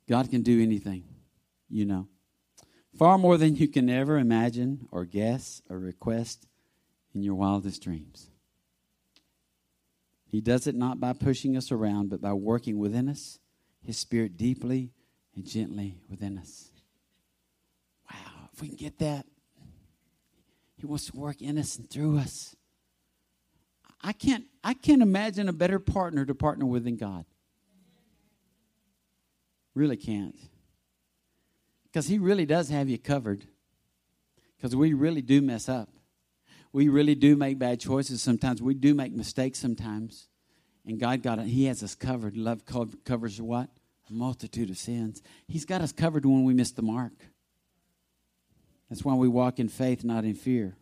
[0.06, 1.02] God can do anything,
[1.70, 2.08] you know.
[2.98, 6.46] Far more than you can ever imagine or guess or request
[7.14, 8.28] in your wildest dreams.
[10.26, 13.38] He does it not by pushing us around, but by working within us,
[13.82, 14.90] His Spirit deeply
[15.34, 16.68] and gently within us.
[18.12, 19.24] Wow, if we can get that,
[20.76, 22.54] He wants to work in us and through us.
[24.02, 27.24] I can't, I can't imagine a better partner to partner with than God.
[29.80, 30.36] Really can't.
[31.84, 33.46] Because He really does have you covered.
[34.54, 35.88] Because we really do mess up.
[36.70, 38.60] We really do make bad choices sometimes.
[38.60, 40.28] We do make mistakes sometimes.
[40.84, 41.46] And God got it.
[41.46, 42.36] He has us covered.
[42.36, 42.64] Love
[43.06, 43.70] covers what?
[44.10, 45.22] A multitude of sins.
[45.48, 47.14] He's got us covered when we miss the mark.
[48.90, 50.76] That's why we walk in faith, not in fear.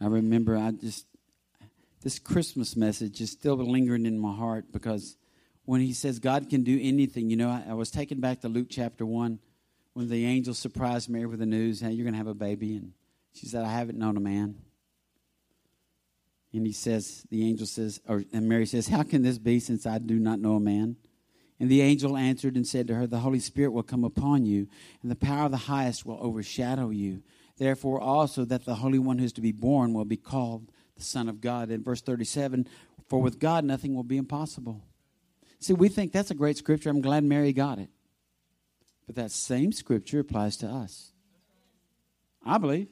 [0.00, 1.06] I remember I just,
[2.06, 5.16] this Christmas message is still lingering in my heart because
[5.64, 8.48] when he says God can do anything, you know, I, I was taken back to
[8.48, 9.40] Luke chapter 1
[9.92, 12.76] when the angel surprised Mary with the news, hey, you're going to have a baby.
[12.76, 12.92] And
[13.32, 14.54] she said, I haven't known a man.
[16.52, 19.84] And he says, the angel says, or and Mary says, How can this be since
[19.84, 20.94] I do not know a man?
[21.58, 24.68] And the angel answered and said to her, The Holy Spirit will come upon you,
[25.02, 27.24] and the power of the highest will overshadow you.
[27.58, 31.02] Therefore, also that the Holy One who is to be born will be called the
[31.02, 31.70] Son of God.
[31.70, 32.66] In verse 37,
[33.08, 34.82] for with God nothing will be impossible.
[35.58, 36.90] See, we think that's a great scripture.
[36.90, 37.88] I'm glad Mary got it.
[39.06, 41.12] But that same scripture applies to us.
[42.44, 42.88] I believe.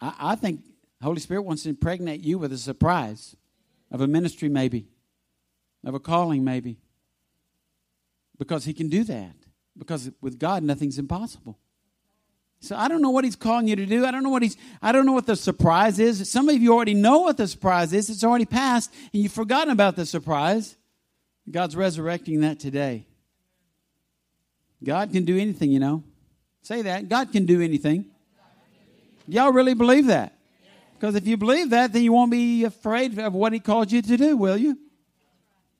[0.00, 0.60] I, I think
[1.02, 3.36] Holy Spirit wants to impregnate you with a surprise
[3.90, 4.86] of a ministry, maybe,
[5.84, 6.78] of a calling, maybe.
[8.38, 9.34] Because He can do that.
[9.76, 11.58] Because with God, nothing's impossible.
[12.62, 14.06] So I don't know what he's calling you to do.
[14.06, 16.30] I don't know what he's I don't know what the surprise is.
[16.30, 18.08] Some of you already know what the surprise is.
[18.08, 20.76] It's already passed and you've forgotten about the surprise.
[21.50, 23.04] God's resurrecting that today.
[24.82, 26.04] God can do anything, you know.
[26.62, 27.08] Say that.
[27.08, 28.06] God can do anything.
[29.26, 30.38] Y'all really believe that?
[30.94, 34.02] Because if you believe that, then you won't be afraid of what He called you
[34.02, 34.78] to do, will you?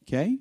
[0.03, 0.39] Okay.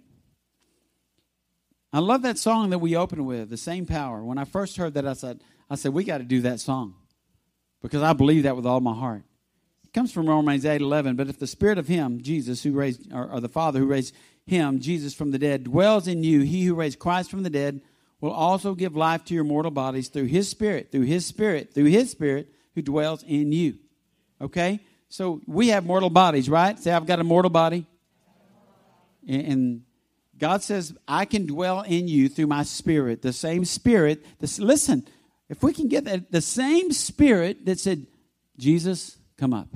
[1.93, 4.23] I love that song that we opened with, The Same Power.
[4.23, 6.95] When I first heard that, I said, I said, we got to do that song
[7.81, 9.23] because I believe that with all my heart.
[9.85, 11.15] It comes from Romans 8 11.
[11.15, 14.13] But if the Spirit of Him, Jesus, who raised, or, or the Father who raised
[14.45, 17.79] Him, Jesus, from the dead, dwells in you, He who raised Christ from the dead
[18.19, 21.85] will also give life to your mortal bodies through His Spirit, through His Spirit, through
[21.85, 23.77] His Spirit who dwells in you.
[24.41, 24.81] Okay?
[25.07, 26.77] So we have mortal bodies, right?
[26.77, 27.85] Say, I've got a mortal body.
[29.25, 29.83] And
[30.37, 33.21] God says, I can dwell in you through my spirit.
[33.21, 34.25] The same spirit.
[34.39, 35.07] This, listen,
[35.51, 38.07] if we can get that, the same spirit that said,
[38.57, 39.67] Jesus, come up.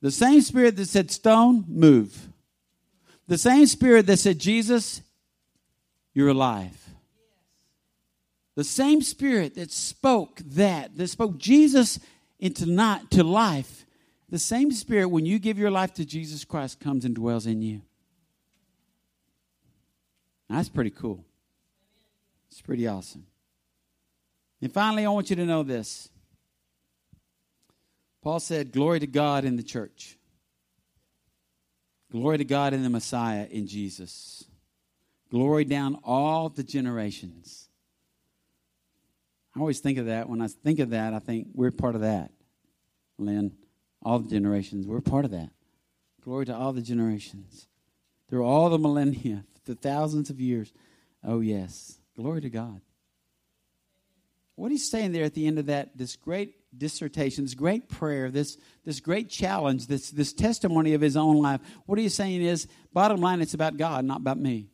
[0.00, 2.28] The same spirit that said, stone, move.
[3.28, 5.02] The same spirit that said, Jesus,
[6.14, 6.74] you're alive.
[8.54, 12.00] The same spirit that spoke that, that spoke Jesus
[12.38, 13.84] into not to life,
[14.30, 17.60] the same spirit when you give your life to Jesus Christ comes and dwells in
[17.60, 17.82] you.
[20.48, 21.22] That's pretty cool.
[22.50, 23.26] It's pretty awesome.
[24.62, 26.10] And finally, I want you to know this.
[28.22, 30.18] Paul said, Glory to God in the church.
[32.12, 34.44] Glory to God in the Messiah, in Jesus.
[35.30, 37.68] Glory down all the generations.
[39.54, 40.28] I always think of that.
[40.28, 42.30] When I think of that, I think we're part of that.
[43.16, 43.52] Lynn,
[44.02, 45.50] all the generations, we're part of that.
[46.22, 47.68] Glory to all the generations.
[48.28, 50.72] Through all the millennia, the thousands of years.
[51.22, 51.98] Oh, yes.
[52.16, 52.80] Glory to God.
[54.60, 58.30] What he's saying there at the end of that, this great dissertation, this great prayer,
[58.30, 62.68] this, this great challenge, this, this testimony of his own life, what he's saying is,
[62.92, 64.68] bottom line, it's about God, not about me.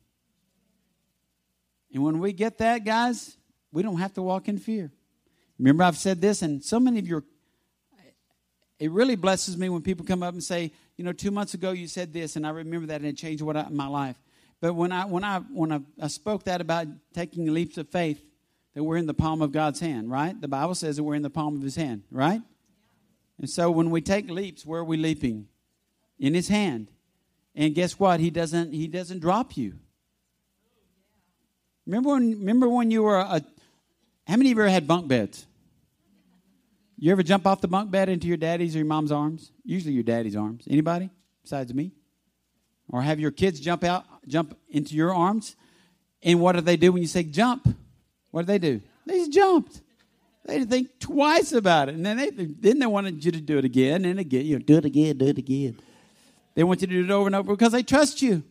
[1.94, 3.36] And when we get that, guys,
[3.70, 4.90] we don't have to walk in fear.
[5.56, 7.22] Remember, I've said this, and so many of you,
[8.80, 11.70] it really blesses me when people come up and say, you know, two months ago
[11.70, 14.20] you said this, and I remember that, and it changed what I, my life.
[14.60, 18.20] But when I when I when I, I spoke that about taking leaps of faith,
[18.76, 20.38] that we're in the palm of God's hand, right?
[20.38, 22.42] The Bible says that we're in the palm of His hand, right?
[23.38, 25.48] And so when we take leaps, where are we leaping?
[26.18, 26.88] In His hand.
[27.54, 28.20] And guess what?
[28.20, 29.76] He doesn't He doesn't drop you.
[31.86, 33.40] Remember when remember when you were a
[34.26, 35.46] how many of you ever had bunk beds?
[36.98, 39.52] You ever jump off the bunk bed into your daddy's or your mom's arms?
[39.64, 40.64] Usually your daddy's arms.
[40.68, 41.08] Anybody
[41.42, 41.92] besides me?
[42.90, 45.56] Or have your kids jump out, jump into your arms?
[46.22, 47.74] And what do they do when you say jump?
[48.36, 48.82] What do they do?
[49.06, 49.80] They just jumped.
[50.44, 51.94] They didn't think twice about it.
[51.94, 54.44] And then they then they wanted you to do it again and again.
[54.44, 55.80] You know, do it again, do it again.
[56.54, 58.42] They want you to do it over and over because they trust you.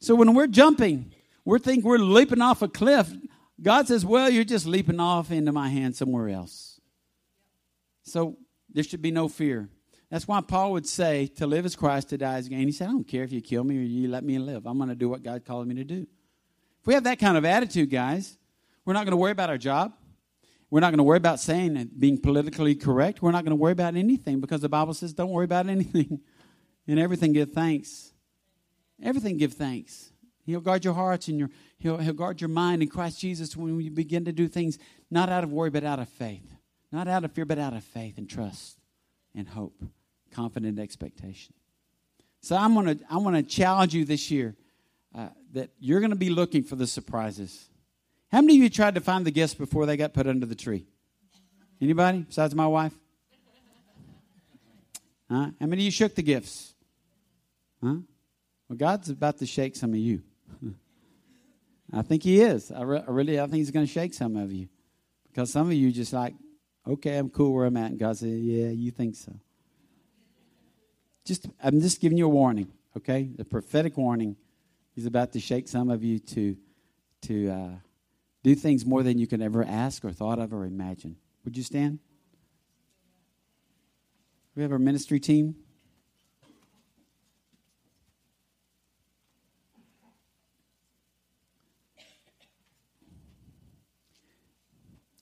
[0.00, 1.12] So when we're jumping,
[1.44, 3.08] we're think we're leaping off a cliff.
[3.62, 6.80] God says, Well, you're just leaping off into my hand somewhere else.
[8.02, 8.36] So
[8.68, 9.68] there should be no fear.
[10.10, 12.66] That's why Paul would say, To live is Christ, to die is gain.
[12.66, 14.66] He said, I don't care if you kill me or you let me live.
[14.66, 16.04] I'm going to do what God called me to do.
[16.80, 18.38] If we have that kind of attitude, guys,
[18.84, 19.92] we're not going to worry about our job.
[20.70, 23.22] We're not going to worry about saying and being politically correct.
[23.22, 26.20] We're not going to worry about anything because the Bible says, Don't worry about anything.
[26.88, 28.12] and everything, give thanks.
[29.02, 30.10] Everything, give thanks.
[30.44, 33.80] He'll guard your hearts and your, he'll, he'll guard your mind in Christ Jesus when
[33.80, 34.78] you begin to do things
[35.10, 36.54] not out of worry, but out of faith.
[36.92, 38.78] Not out of fear, but out of faith and trust
[39.34, 39.84] and hope,
[40.30, 41.54] confident expectation.
[42.40, 44.54] So I'm gonna I want to challenge you this year
[45.14, 47.68] uh, that you're going to be looking for the surprises.
[48.34, 50.56] How many of you tried to find the gifts before they got put under the
[50.56, 50.86] tree?
[51.80, 52.92] Anybody besides my wife?
[55.30, 55.50] Huh?
[55.60, 56.74] How many of you shook the gifts?
[57.80, 57.98] Huh?
[58.68, 60.24] Well, God's about to shake some of you.
[61.92, 62.72] I think He is.
[62.72, 64.68] I, re- I really, I think He's going to shake some of you
[65.28, 66.34] because some of you just like,
[66.88, 69.32] okay, I'm cool where I'm at, and God said, yeah, you think so.
[71.24, 73.30] Just, I'm just giving you a warning, okay?
[73.32, 74.34] The prophetic warning.
[74.96, 76.56] He's about to shake some of you to,
[77.22, 77.68] to uh,
[78.44, 81.16] do things more than you can ever ask or thought of or imagine.
[81.44, 81.98] Would you stand?
[84.54, 85.56] We have our ministry team.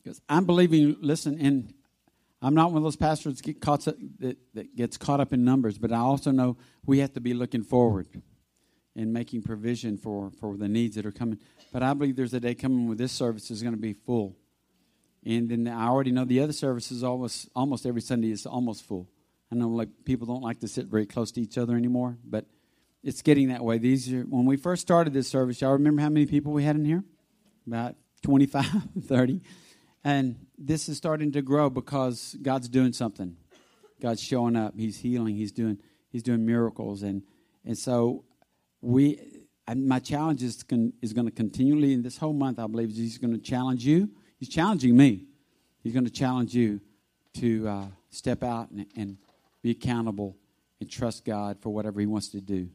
[0.02, 1.72] Because I'm believing, listen, and
[2.42, 6.32] I'm not one of those pastors that, gets caught up in numbers, but I also
[6.32, 8.08] know we have to be looking forward
[8.94, 11.38] and making provision for, for the needs that are coming.
[11.72, 14.36] But I believe there's a day coming where this service is going to be full.
[15.24, 19.08] And then I already know the other services almost almost every Sunday is almost full.
[19.50, 22.46] I know like people don't like to sit very close to each other anymore, but
[23.02, 23.78] it's getting that way.
[23.78, 26.76] These are, when we first started this service, y'all remember how many people we had
[26.76, 27.04] in here?
[27.66, 28.66] About 25,
[29.06, 29.40] 30.
[30.04, 33.36] And this is starting to grow because God's doing something.
[34.00, 34.74] God's showing up.
[34.76, 35.36] He's healing.
[35.36, 35.78] He's doing
[36.10, 37.02] He's doing miracles.
[37.02, 37.22] And
[37.64, 38.24] and so
[38.82, 39.20] we
[39.66, 42.58] and my challenge is, con, is going to continually in this whole month.
[42.58, 44.10] I believe He's going to challenge you.
[44.38, 45.26] He's challenging me.
[45.82, 46.80] He's going to challenge you
[47.34, 49.16] to uh, step out and, and
[49.62, 50.36] be accountable
[50.80, 52.68] and trust God for whatever He wants to do.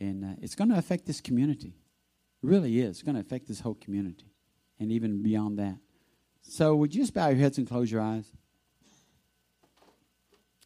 [0.00, 1.74] And uh, it's going to affect this community.
[2.42, 2.88] It really is.
[2.88, 4.32] It's going to affect this whole community
[4.80, 5.76] and even beyond that.
[6.40, 8.24] So, would you just bow your heads and close your eyes?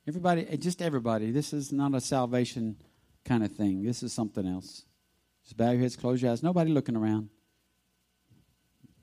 [0.09, 1.33] Everybody, just everybody.
[1.33, 2.77] This is not a salvation
[3.27, 3.83] kind of thing.
[3.83, 4.85] This is something else.
[5.45, 6.43] Just bow your heads, close your eyes.
[6.43, 7.29] Nobody looking around.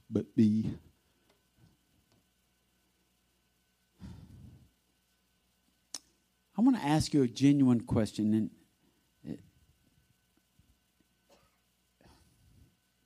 [0.10, 0.72] But be.
[6.58, 8.50] I want to ask you a genuine question, and
[9.28, 9.38] uh,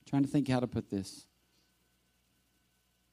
[0.09, 1.25] trying to think how to put this.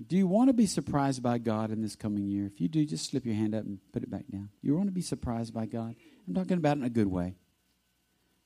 [0.05, 2.47] Do you want to be surprised by God in this coming year?
[2.47, 4.51] If you do, just slip your hand up and put it back down.
[4.61, 5.95] You want to be surprised by God?
[6.27, 7.37] I'm talking about it in a good way.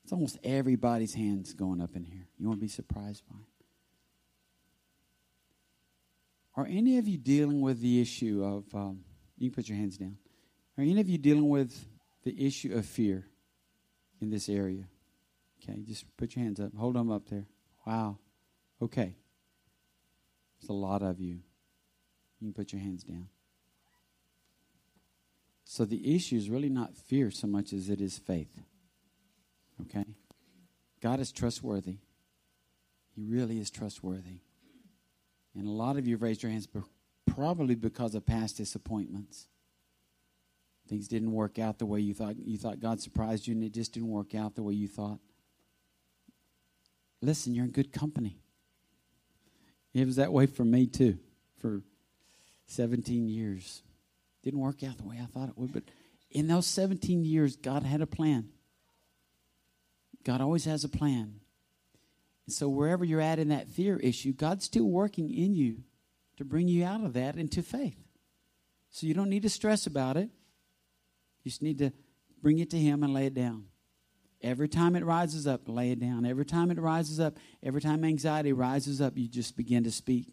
[0.09, 2.27] It's almost everybody's hands going up in here.
[2.39, 3.65] You want to be surprised by it?
[6.57, 9.01] Are any of you dealing with the issue of, um,
[9.37, 10.17] you can put your hands down.
[10.79, 11.85] Are any of you dealing with
[12.25, 13.27] the issue of fear
[14.19, 14.85] in this area?
[15.63, 16.75] Okay, just put your hands up.
[16.75, 17.45] Hold them up there.
[17.87, 18.17] Wow.
[18.81, 19.15] Okay.
[20.59, 21.41] There's a lot of you.
[22.41, 23.29] You can put your hands down.
[25.65, 28.59] So the issue is really not fear so much as it is faith.
[29.83, 30.05] Okay?
[31.01, 31.99] God is trustworthy.
[33.15, 34.41] He really is trustworthy.
[35.55, 36.69] And a lot of you have raised your hands
[37.27, 39.49] probably because of past disappointments.
[40.89, 42.37] Things didn't work out the way you thought.
[42.39, 45.19] You thought God surprised you, and it just didn't work out the way you thought.
[47.21, 48.39] Listen, you're in good company.
[49.93, 51.19] It was that way for me, too,
[51.59, 51.83] for
[52.67, 53.83] 17 years.
[54.43, 55.83] Didn't work out the way I thought it would, but
[56.31, 58.49] in those 17 years, God had a plan.
[60.25, 61.41] God always has a plan.
[62.49, 65.83] So, wherever you're at in that fear issue, God's still working in you
[66.39, 67.99] to bring you out of that into faith.
[68.91, 70.31] So, you don't need to stress about it.
[71.45, 71.93] You just need to
[72.43, 73.67] bring it to Him and lay it down.
[74.41, 76.25] Every time it rises up, lay it down.
[76.25, 80.33] Every time it rises up, every time anxiety rises up, you just begin to speak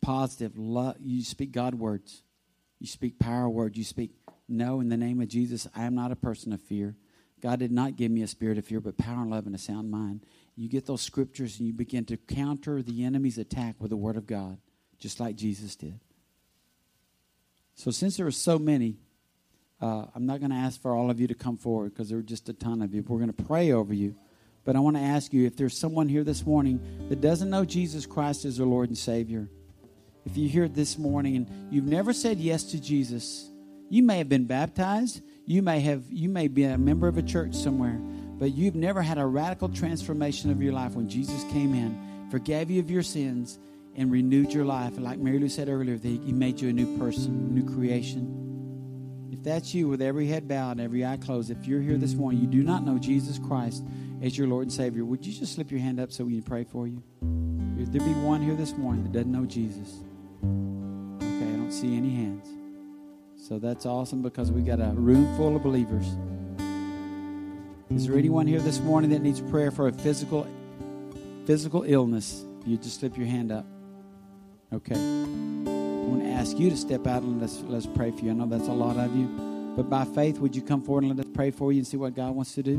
[0.00, 0.56] positive.
[0.56, 2.22] Love, you speak God words.
[2.78, 3.76] You speak power words.
[3.76, 4.12] You speak,
[4.48, 6.96] no, in the name of Jesus, I am not a person of fear.
[7.46, 9.58] God did not give me a spirit of fear, but power and love and a
[9.58, 10.26] sound mind.
[10.56, 14.16] You get those scriptures and you begin to counter the enemy's attack with the word
[14.16, 14.58] of God,
[14.98, 16.00] just like Jesus did.
[17.76, 18.96] So, since there are so many,
[19.80, 22.18] uh, I'm not going to ask for all of you to come forward because there
[22.18, 23.04] are just a ton of you.
[23.06, 24.16] We're going to pray over you.
[24.64, 26.80] But I want to ask you if there's someone here this morning
[27.10, 29.48] that doesn't know Jesus Christ as their Lord and Savior,
[30.24, 33.52] if you're here this morning and you've never said yes to Jesus,
[33.88, 37.22] you may have been baptized, you may have you may be a member of a
[37.22, 37.98] church somewhere,
[38.38, 42.70] but you've never had a radical transformation of your life when Jesus came in, forgave
[42.70, 43.58] you of your sins,
[43.94, 44.98] and renewed your life.
[44.98, 49.42] Like Mary Lou said earlier, that He made you a new person, new creation If
[49.42, 52.40] that's you with every head bowed and every eye closed, if you're here this morning,
[52.40, 53.84] you do not know Jesus Christ
[54.22, 56.42] as your Lord and Savior, would you just slip your hand up so we can
[56.42, 57.02] pray for you?
[57.20, 60.00] Would there be one here this morning that doesn't know Jesus?
[60.42, 62.48] Okay, I don't see any hands.
[63.46, 66.04] So that's awesome because we got a room full of believers.
[67.94, 70.48] Is there anyone here this morning that needs prayer for a physical
[71.44, 72.44] physical illness?
[72.66, 73.64] You just slip your hand up.
[74.72, 78.32] Okay I want to ask you to step out and let's, let's pray for you.
[78.32, 79.26] I know that's a lot of you.
[79.76, 81.96] But by faith, would you come forward and let us pray for you and see
[81.96, 82.78] what God wants to do?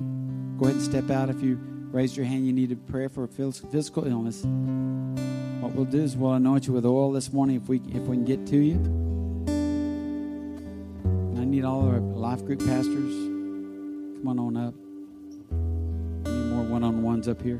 [0.57, 1.29] Go ahead and step out.
[1.29, 1.57] If you
[1.91, 4.43] raise your hand, you need a prayer for a physical illness.
[5.61, 8.17] What we'll do is we'll anoint you with oil this morning if we, if we
[8.17, 9.16] can get to you.
[11.57, 13.15] Need all our life group pastors.
[13.15, 14.75] Come on on up.
[16.31, 17.59] Need more one on ones up here.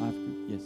[0.00, 0.62] Life group, yes.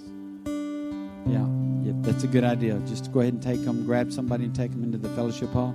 [1.27, 1.45] Yeah.
[1.83, 2.79] Yeah, that's a good idea.
[2.87, 5.75] Just go ahead and take them, grab somebody and take them into the fellowship hall.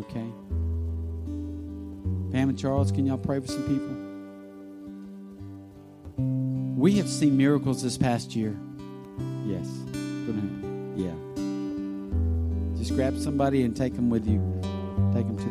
[0.00, 0.26] Okay.
[2.30, 3.88] Pam and Charles, can y'all pray for some people?
[6.76, 8.54] We have seen miracles this past year.
[9.46, 9.66] Yes.
[10.94, 11.14] Yeah.
[12.86, 14.38] Just grab somebody and take them with you.
[15.12, 15.44] Take them to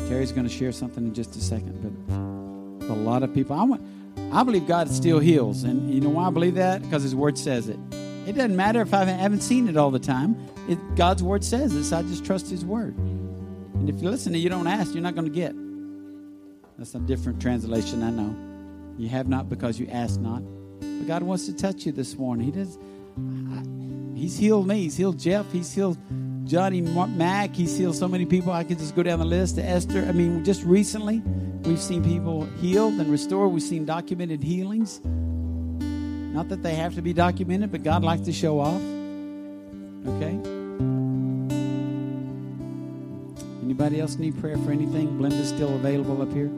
[0.00, 0.08] the.
[0.08, 1.92] Terry's going to share something in just a second, but
[2.92, 3.54] a lot of people.
[3.54, 3.80] I want
[4.32, 5.62] I believe God still heals.
[5.62, 6.82] And you know why I believe that?
[6.82, 7.78] Because His Word says it.
[8.26, 10.36] It doesn't matter if I haven't seen it all the time.
[10.68, 12.96] It, God's Word says it, so I just trust His Word.
[12.96, 15.54] And if you listen and you don't ask, you're not going to get.
[16.78, 18.34] That's a different translation, I know.
[18.98, 20.42] You have not because you ask not.
[20.80, 22.44] But God wants to touch you this morning.
[22.44, 22.76] He does.
[24.14, 24.82] He's healed me.
[24.82, 25.50] He's healed Jeff.
[25.52, 25.96] He's healed
[26.44, 27.54] Johnny Mack.
[27.54, 28.52] He's healed so many people.
[28.52, 30.04] I could just go down the list Esther.
[30.08, 31.22] I mean, just recently,
[31.64, 33.52] we've seen people healed and restored.
[33.52, 35.00] We've seen documented healings.
[35.04, 38.80] Not that they have to be documented, but God likes to show off.
[40.06, 40.38] Okay?
[43.62, 45.18] Anybody else need prayer for anything?
[45.18, 46.50] Blenda's still available up here.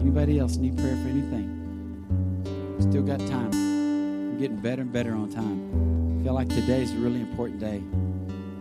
[0.00, 1.54] Anybody else need prayer for anything?
[2.80, 3.77] Still got time.
[4.38, 6.20] Getting better and better on time.
[6.20, 7.82] I feel like today is a really important day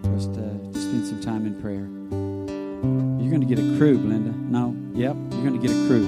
[0.02, 0.34] for us to,
[0.74, 1.86] to spend some time in prayer.
[3.22, 4.34] You're going to get a crew, Blenda.
[4.36, 4.76] No?
[4.96, 6.04] Yep, you're going to get a crew.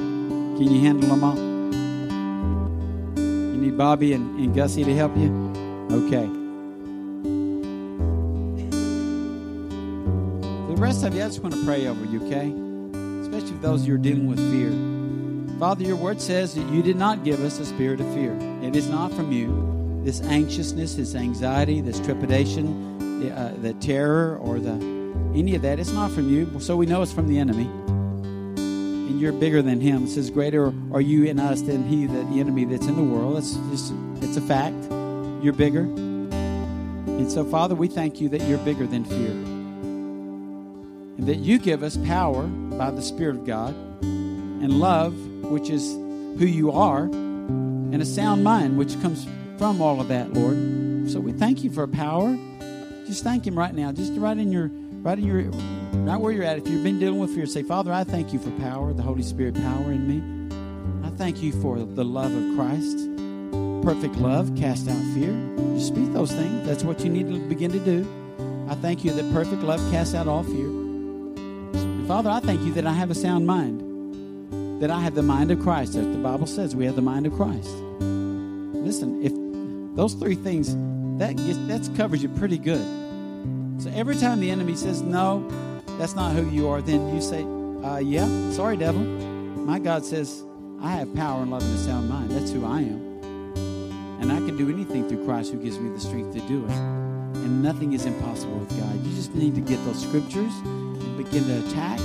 [0.58, 1.38] Can you handle them all?
[3.16, 5.30] You need Bobby and, and Gussie to help you?
[5.92, 6.26] Okay.
[10.74, 12.52] The rest of you, I just want to pray over you, okay?
[13.22, 14.72] Especially those you're dealing with fear.
[15.60, 18.34] Father, your word says that you did not give us a spirit of fear.
[18.64, 20.02] It is not from you.
[20.06, 24.72] This anxiousness, this anxiety, this trepidation, the, uh, the terror, or the
[25.36, 26.62] any of that, it's not from you.
[26.62, 27.66] So we know it's from the enemy.
[28.56, 30.06] And you're bigger than him.
[30.06, 33.04] It says, Greater are you in us than he, the, the enemy that's in the
[33.04, 33.38] world.
[33.38, 34.82] It's just, it's a fact.
[35.44, 35.82] You're bigger.
[35.82, 39.32] And so, Father, we thank you that you're bigger than fear.
[41.18, 43.76] And that you give us power by the Spirit of God
[44.62, 45.14] and love
[45.50, 45.94] which is
[46.38, 51.12] who you are, and a sound mind, which comes from all of that, Lord.
[51.12, 52.38] So we thank you for power.
[53.06, 53.92] Just thank Him right now.
[53.92, 54.68] Just right in your,
[55.02, 55.42] right in your,
[56.04, 56.58] right where you're at.
[56.58, 59.24] If you've been dealing with fear, say, Father, I thank you for power, the Holy
[59.24, 61.06] Spirit power in me.
[61.06, 62.98] I thank you for the love of Christ.
[63.84, 65.34] Perfect love cast out fear.
[65.74, 66.68] Just speak those things.
[66.68, 68.08] That's what you need to begin to do.
[68.70, 70.68] I thank you that perfect love casts out all fear.
[70.68, 73.89] And Father, I thank you that I have a sound mind
[74.80, 75.96] that I have the mind of Christ.
[75.96, 77.70] As the Bible says, we have the mind of Christ.
[78.00, 79.34] Listen, if
[79.96, 80.74] those three things,
[81.20, 82.86] that gets, that covers you pretty good.
[83.82, 85.48] So every time the enemy says, no,
[85.98, 87.44] that's not who you are, then you say,
[87.86, 89.02] uh, yeah, sorry, devil.
[89.02, 90.44] My God says,
[90.82, 92.32] I have power and love and a sound mind.
[92.32, 93.10] That's who I am.
[94.22, 96.72] And I can do anything through Christ who gives me the strength to do it.
[96.72, 99.06] And nothing is impossible with God.
[99.06, 102.00] You just need to get those scriptures and begin to attack,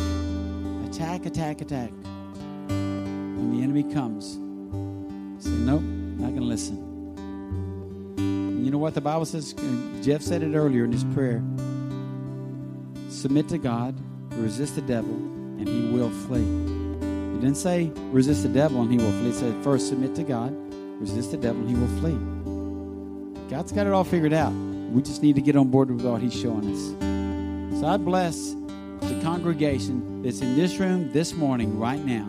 [0.90, 1.90] attack, attack, attack
[3.56, 4.32] the enemy comes,
[5.44, 6.76] say, Nope, not going to listen.
[8.18, 9.54] And you know what the Bible says?
[10.02, 11.42] Jeff said it earlier in his prayer
[13.08, 13.94] submit to God,
[14.32, 16.40] resist the devil, and he will flee.
[16.40, 19.30] He didn't say resist the devil and he will flee.
[19.30, 20.52] It said first submit to God,
[21.00, 23.50] resist the devil, and he will flee.
[23.50, 24.52] God's got it all figured out.
[24.52, 27.80] We just need to get on board with what he's showing us.
[27.80, 28.54] So I bless
[29.00, 32.26] the congregation that's in this room this morning, right now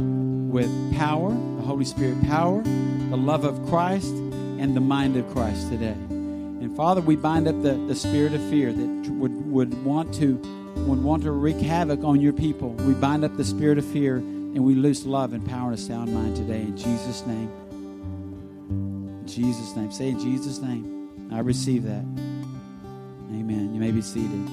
[0.55, 5.67] with power, the Holy Spirit power, the love of Christ, and the mind of Christ
[5.67, 5.91] today.
[5.91, 10.35] And Father, we bind up the, the spirit of fear that would, would want to
[10.87, 12.69] would want to wreak havoc on your people.
[12.69, 15.81] We bind up the spirit of fear and we loose love and power and a
[15.81, 17.49] sound mind today in Jesus' name.
[18.69, 19.91] In Jesus' name.
[19.91, 21.29] Say in Jesus' name.
[21.33, 22.05] I receive that.
[23.31, 23.73] Amen.
[23.73, 24.49] You may be seated.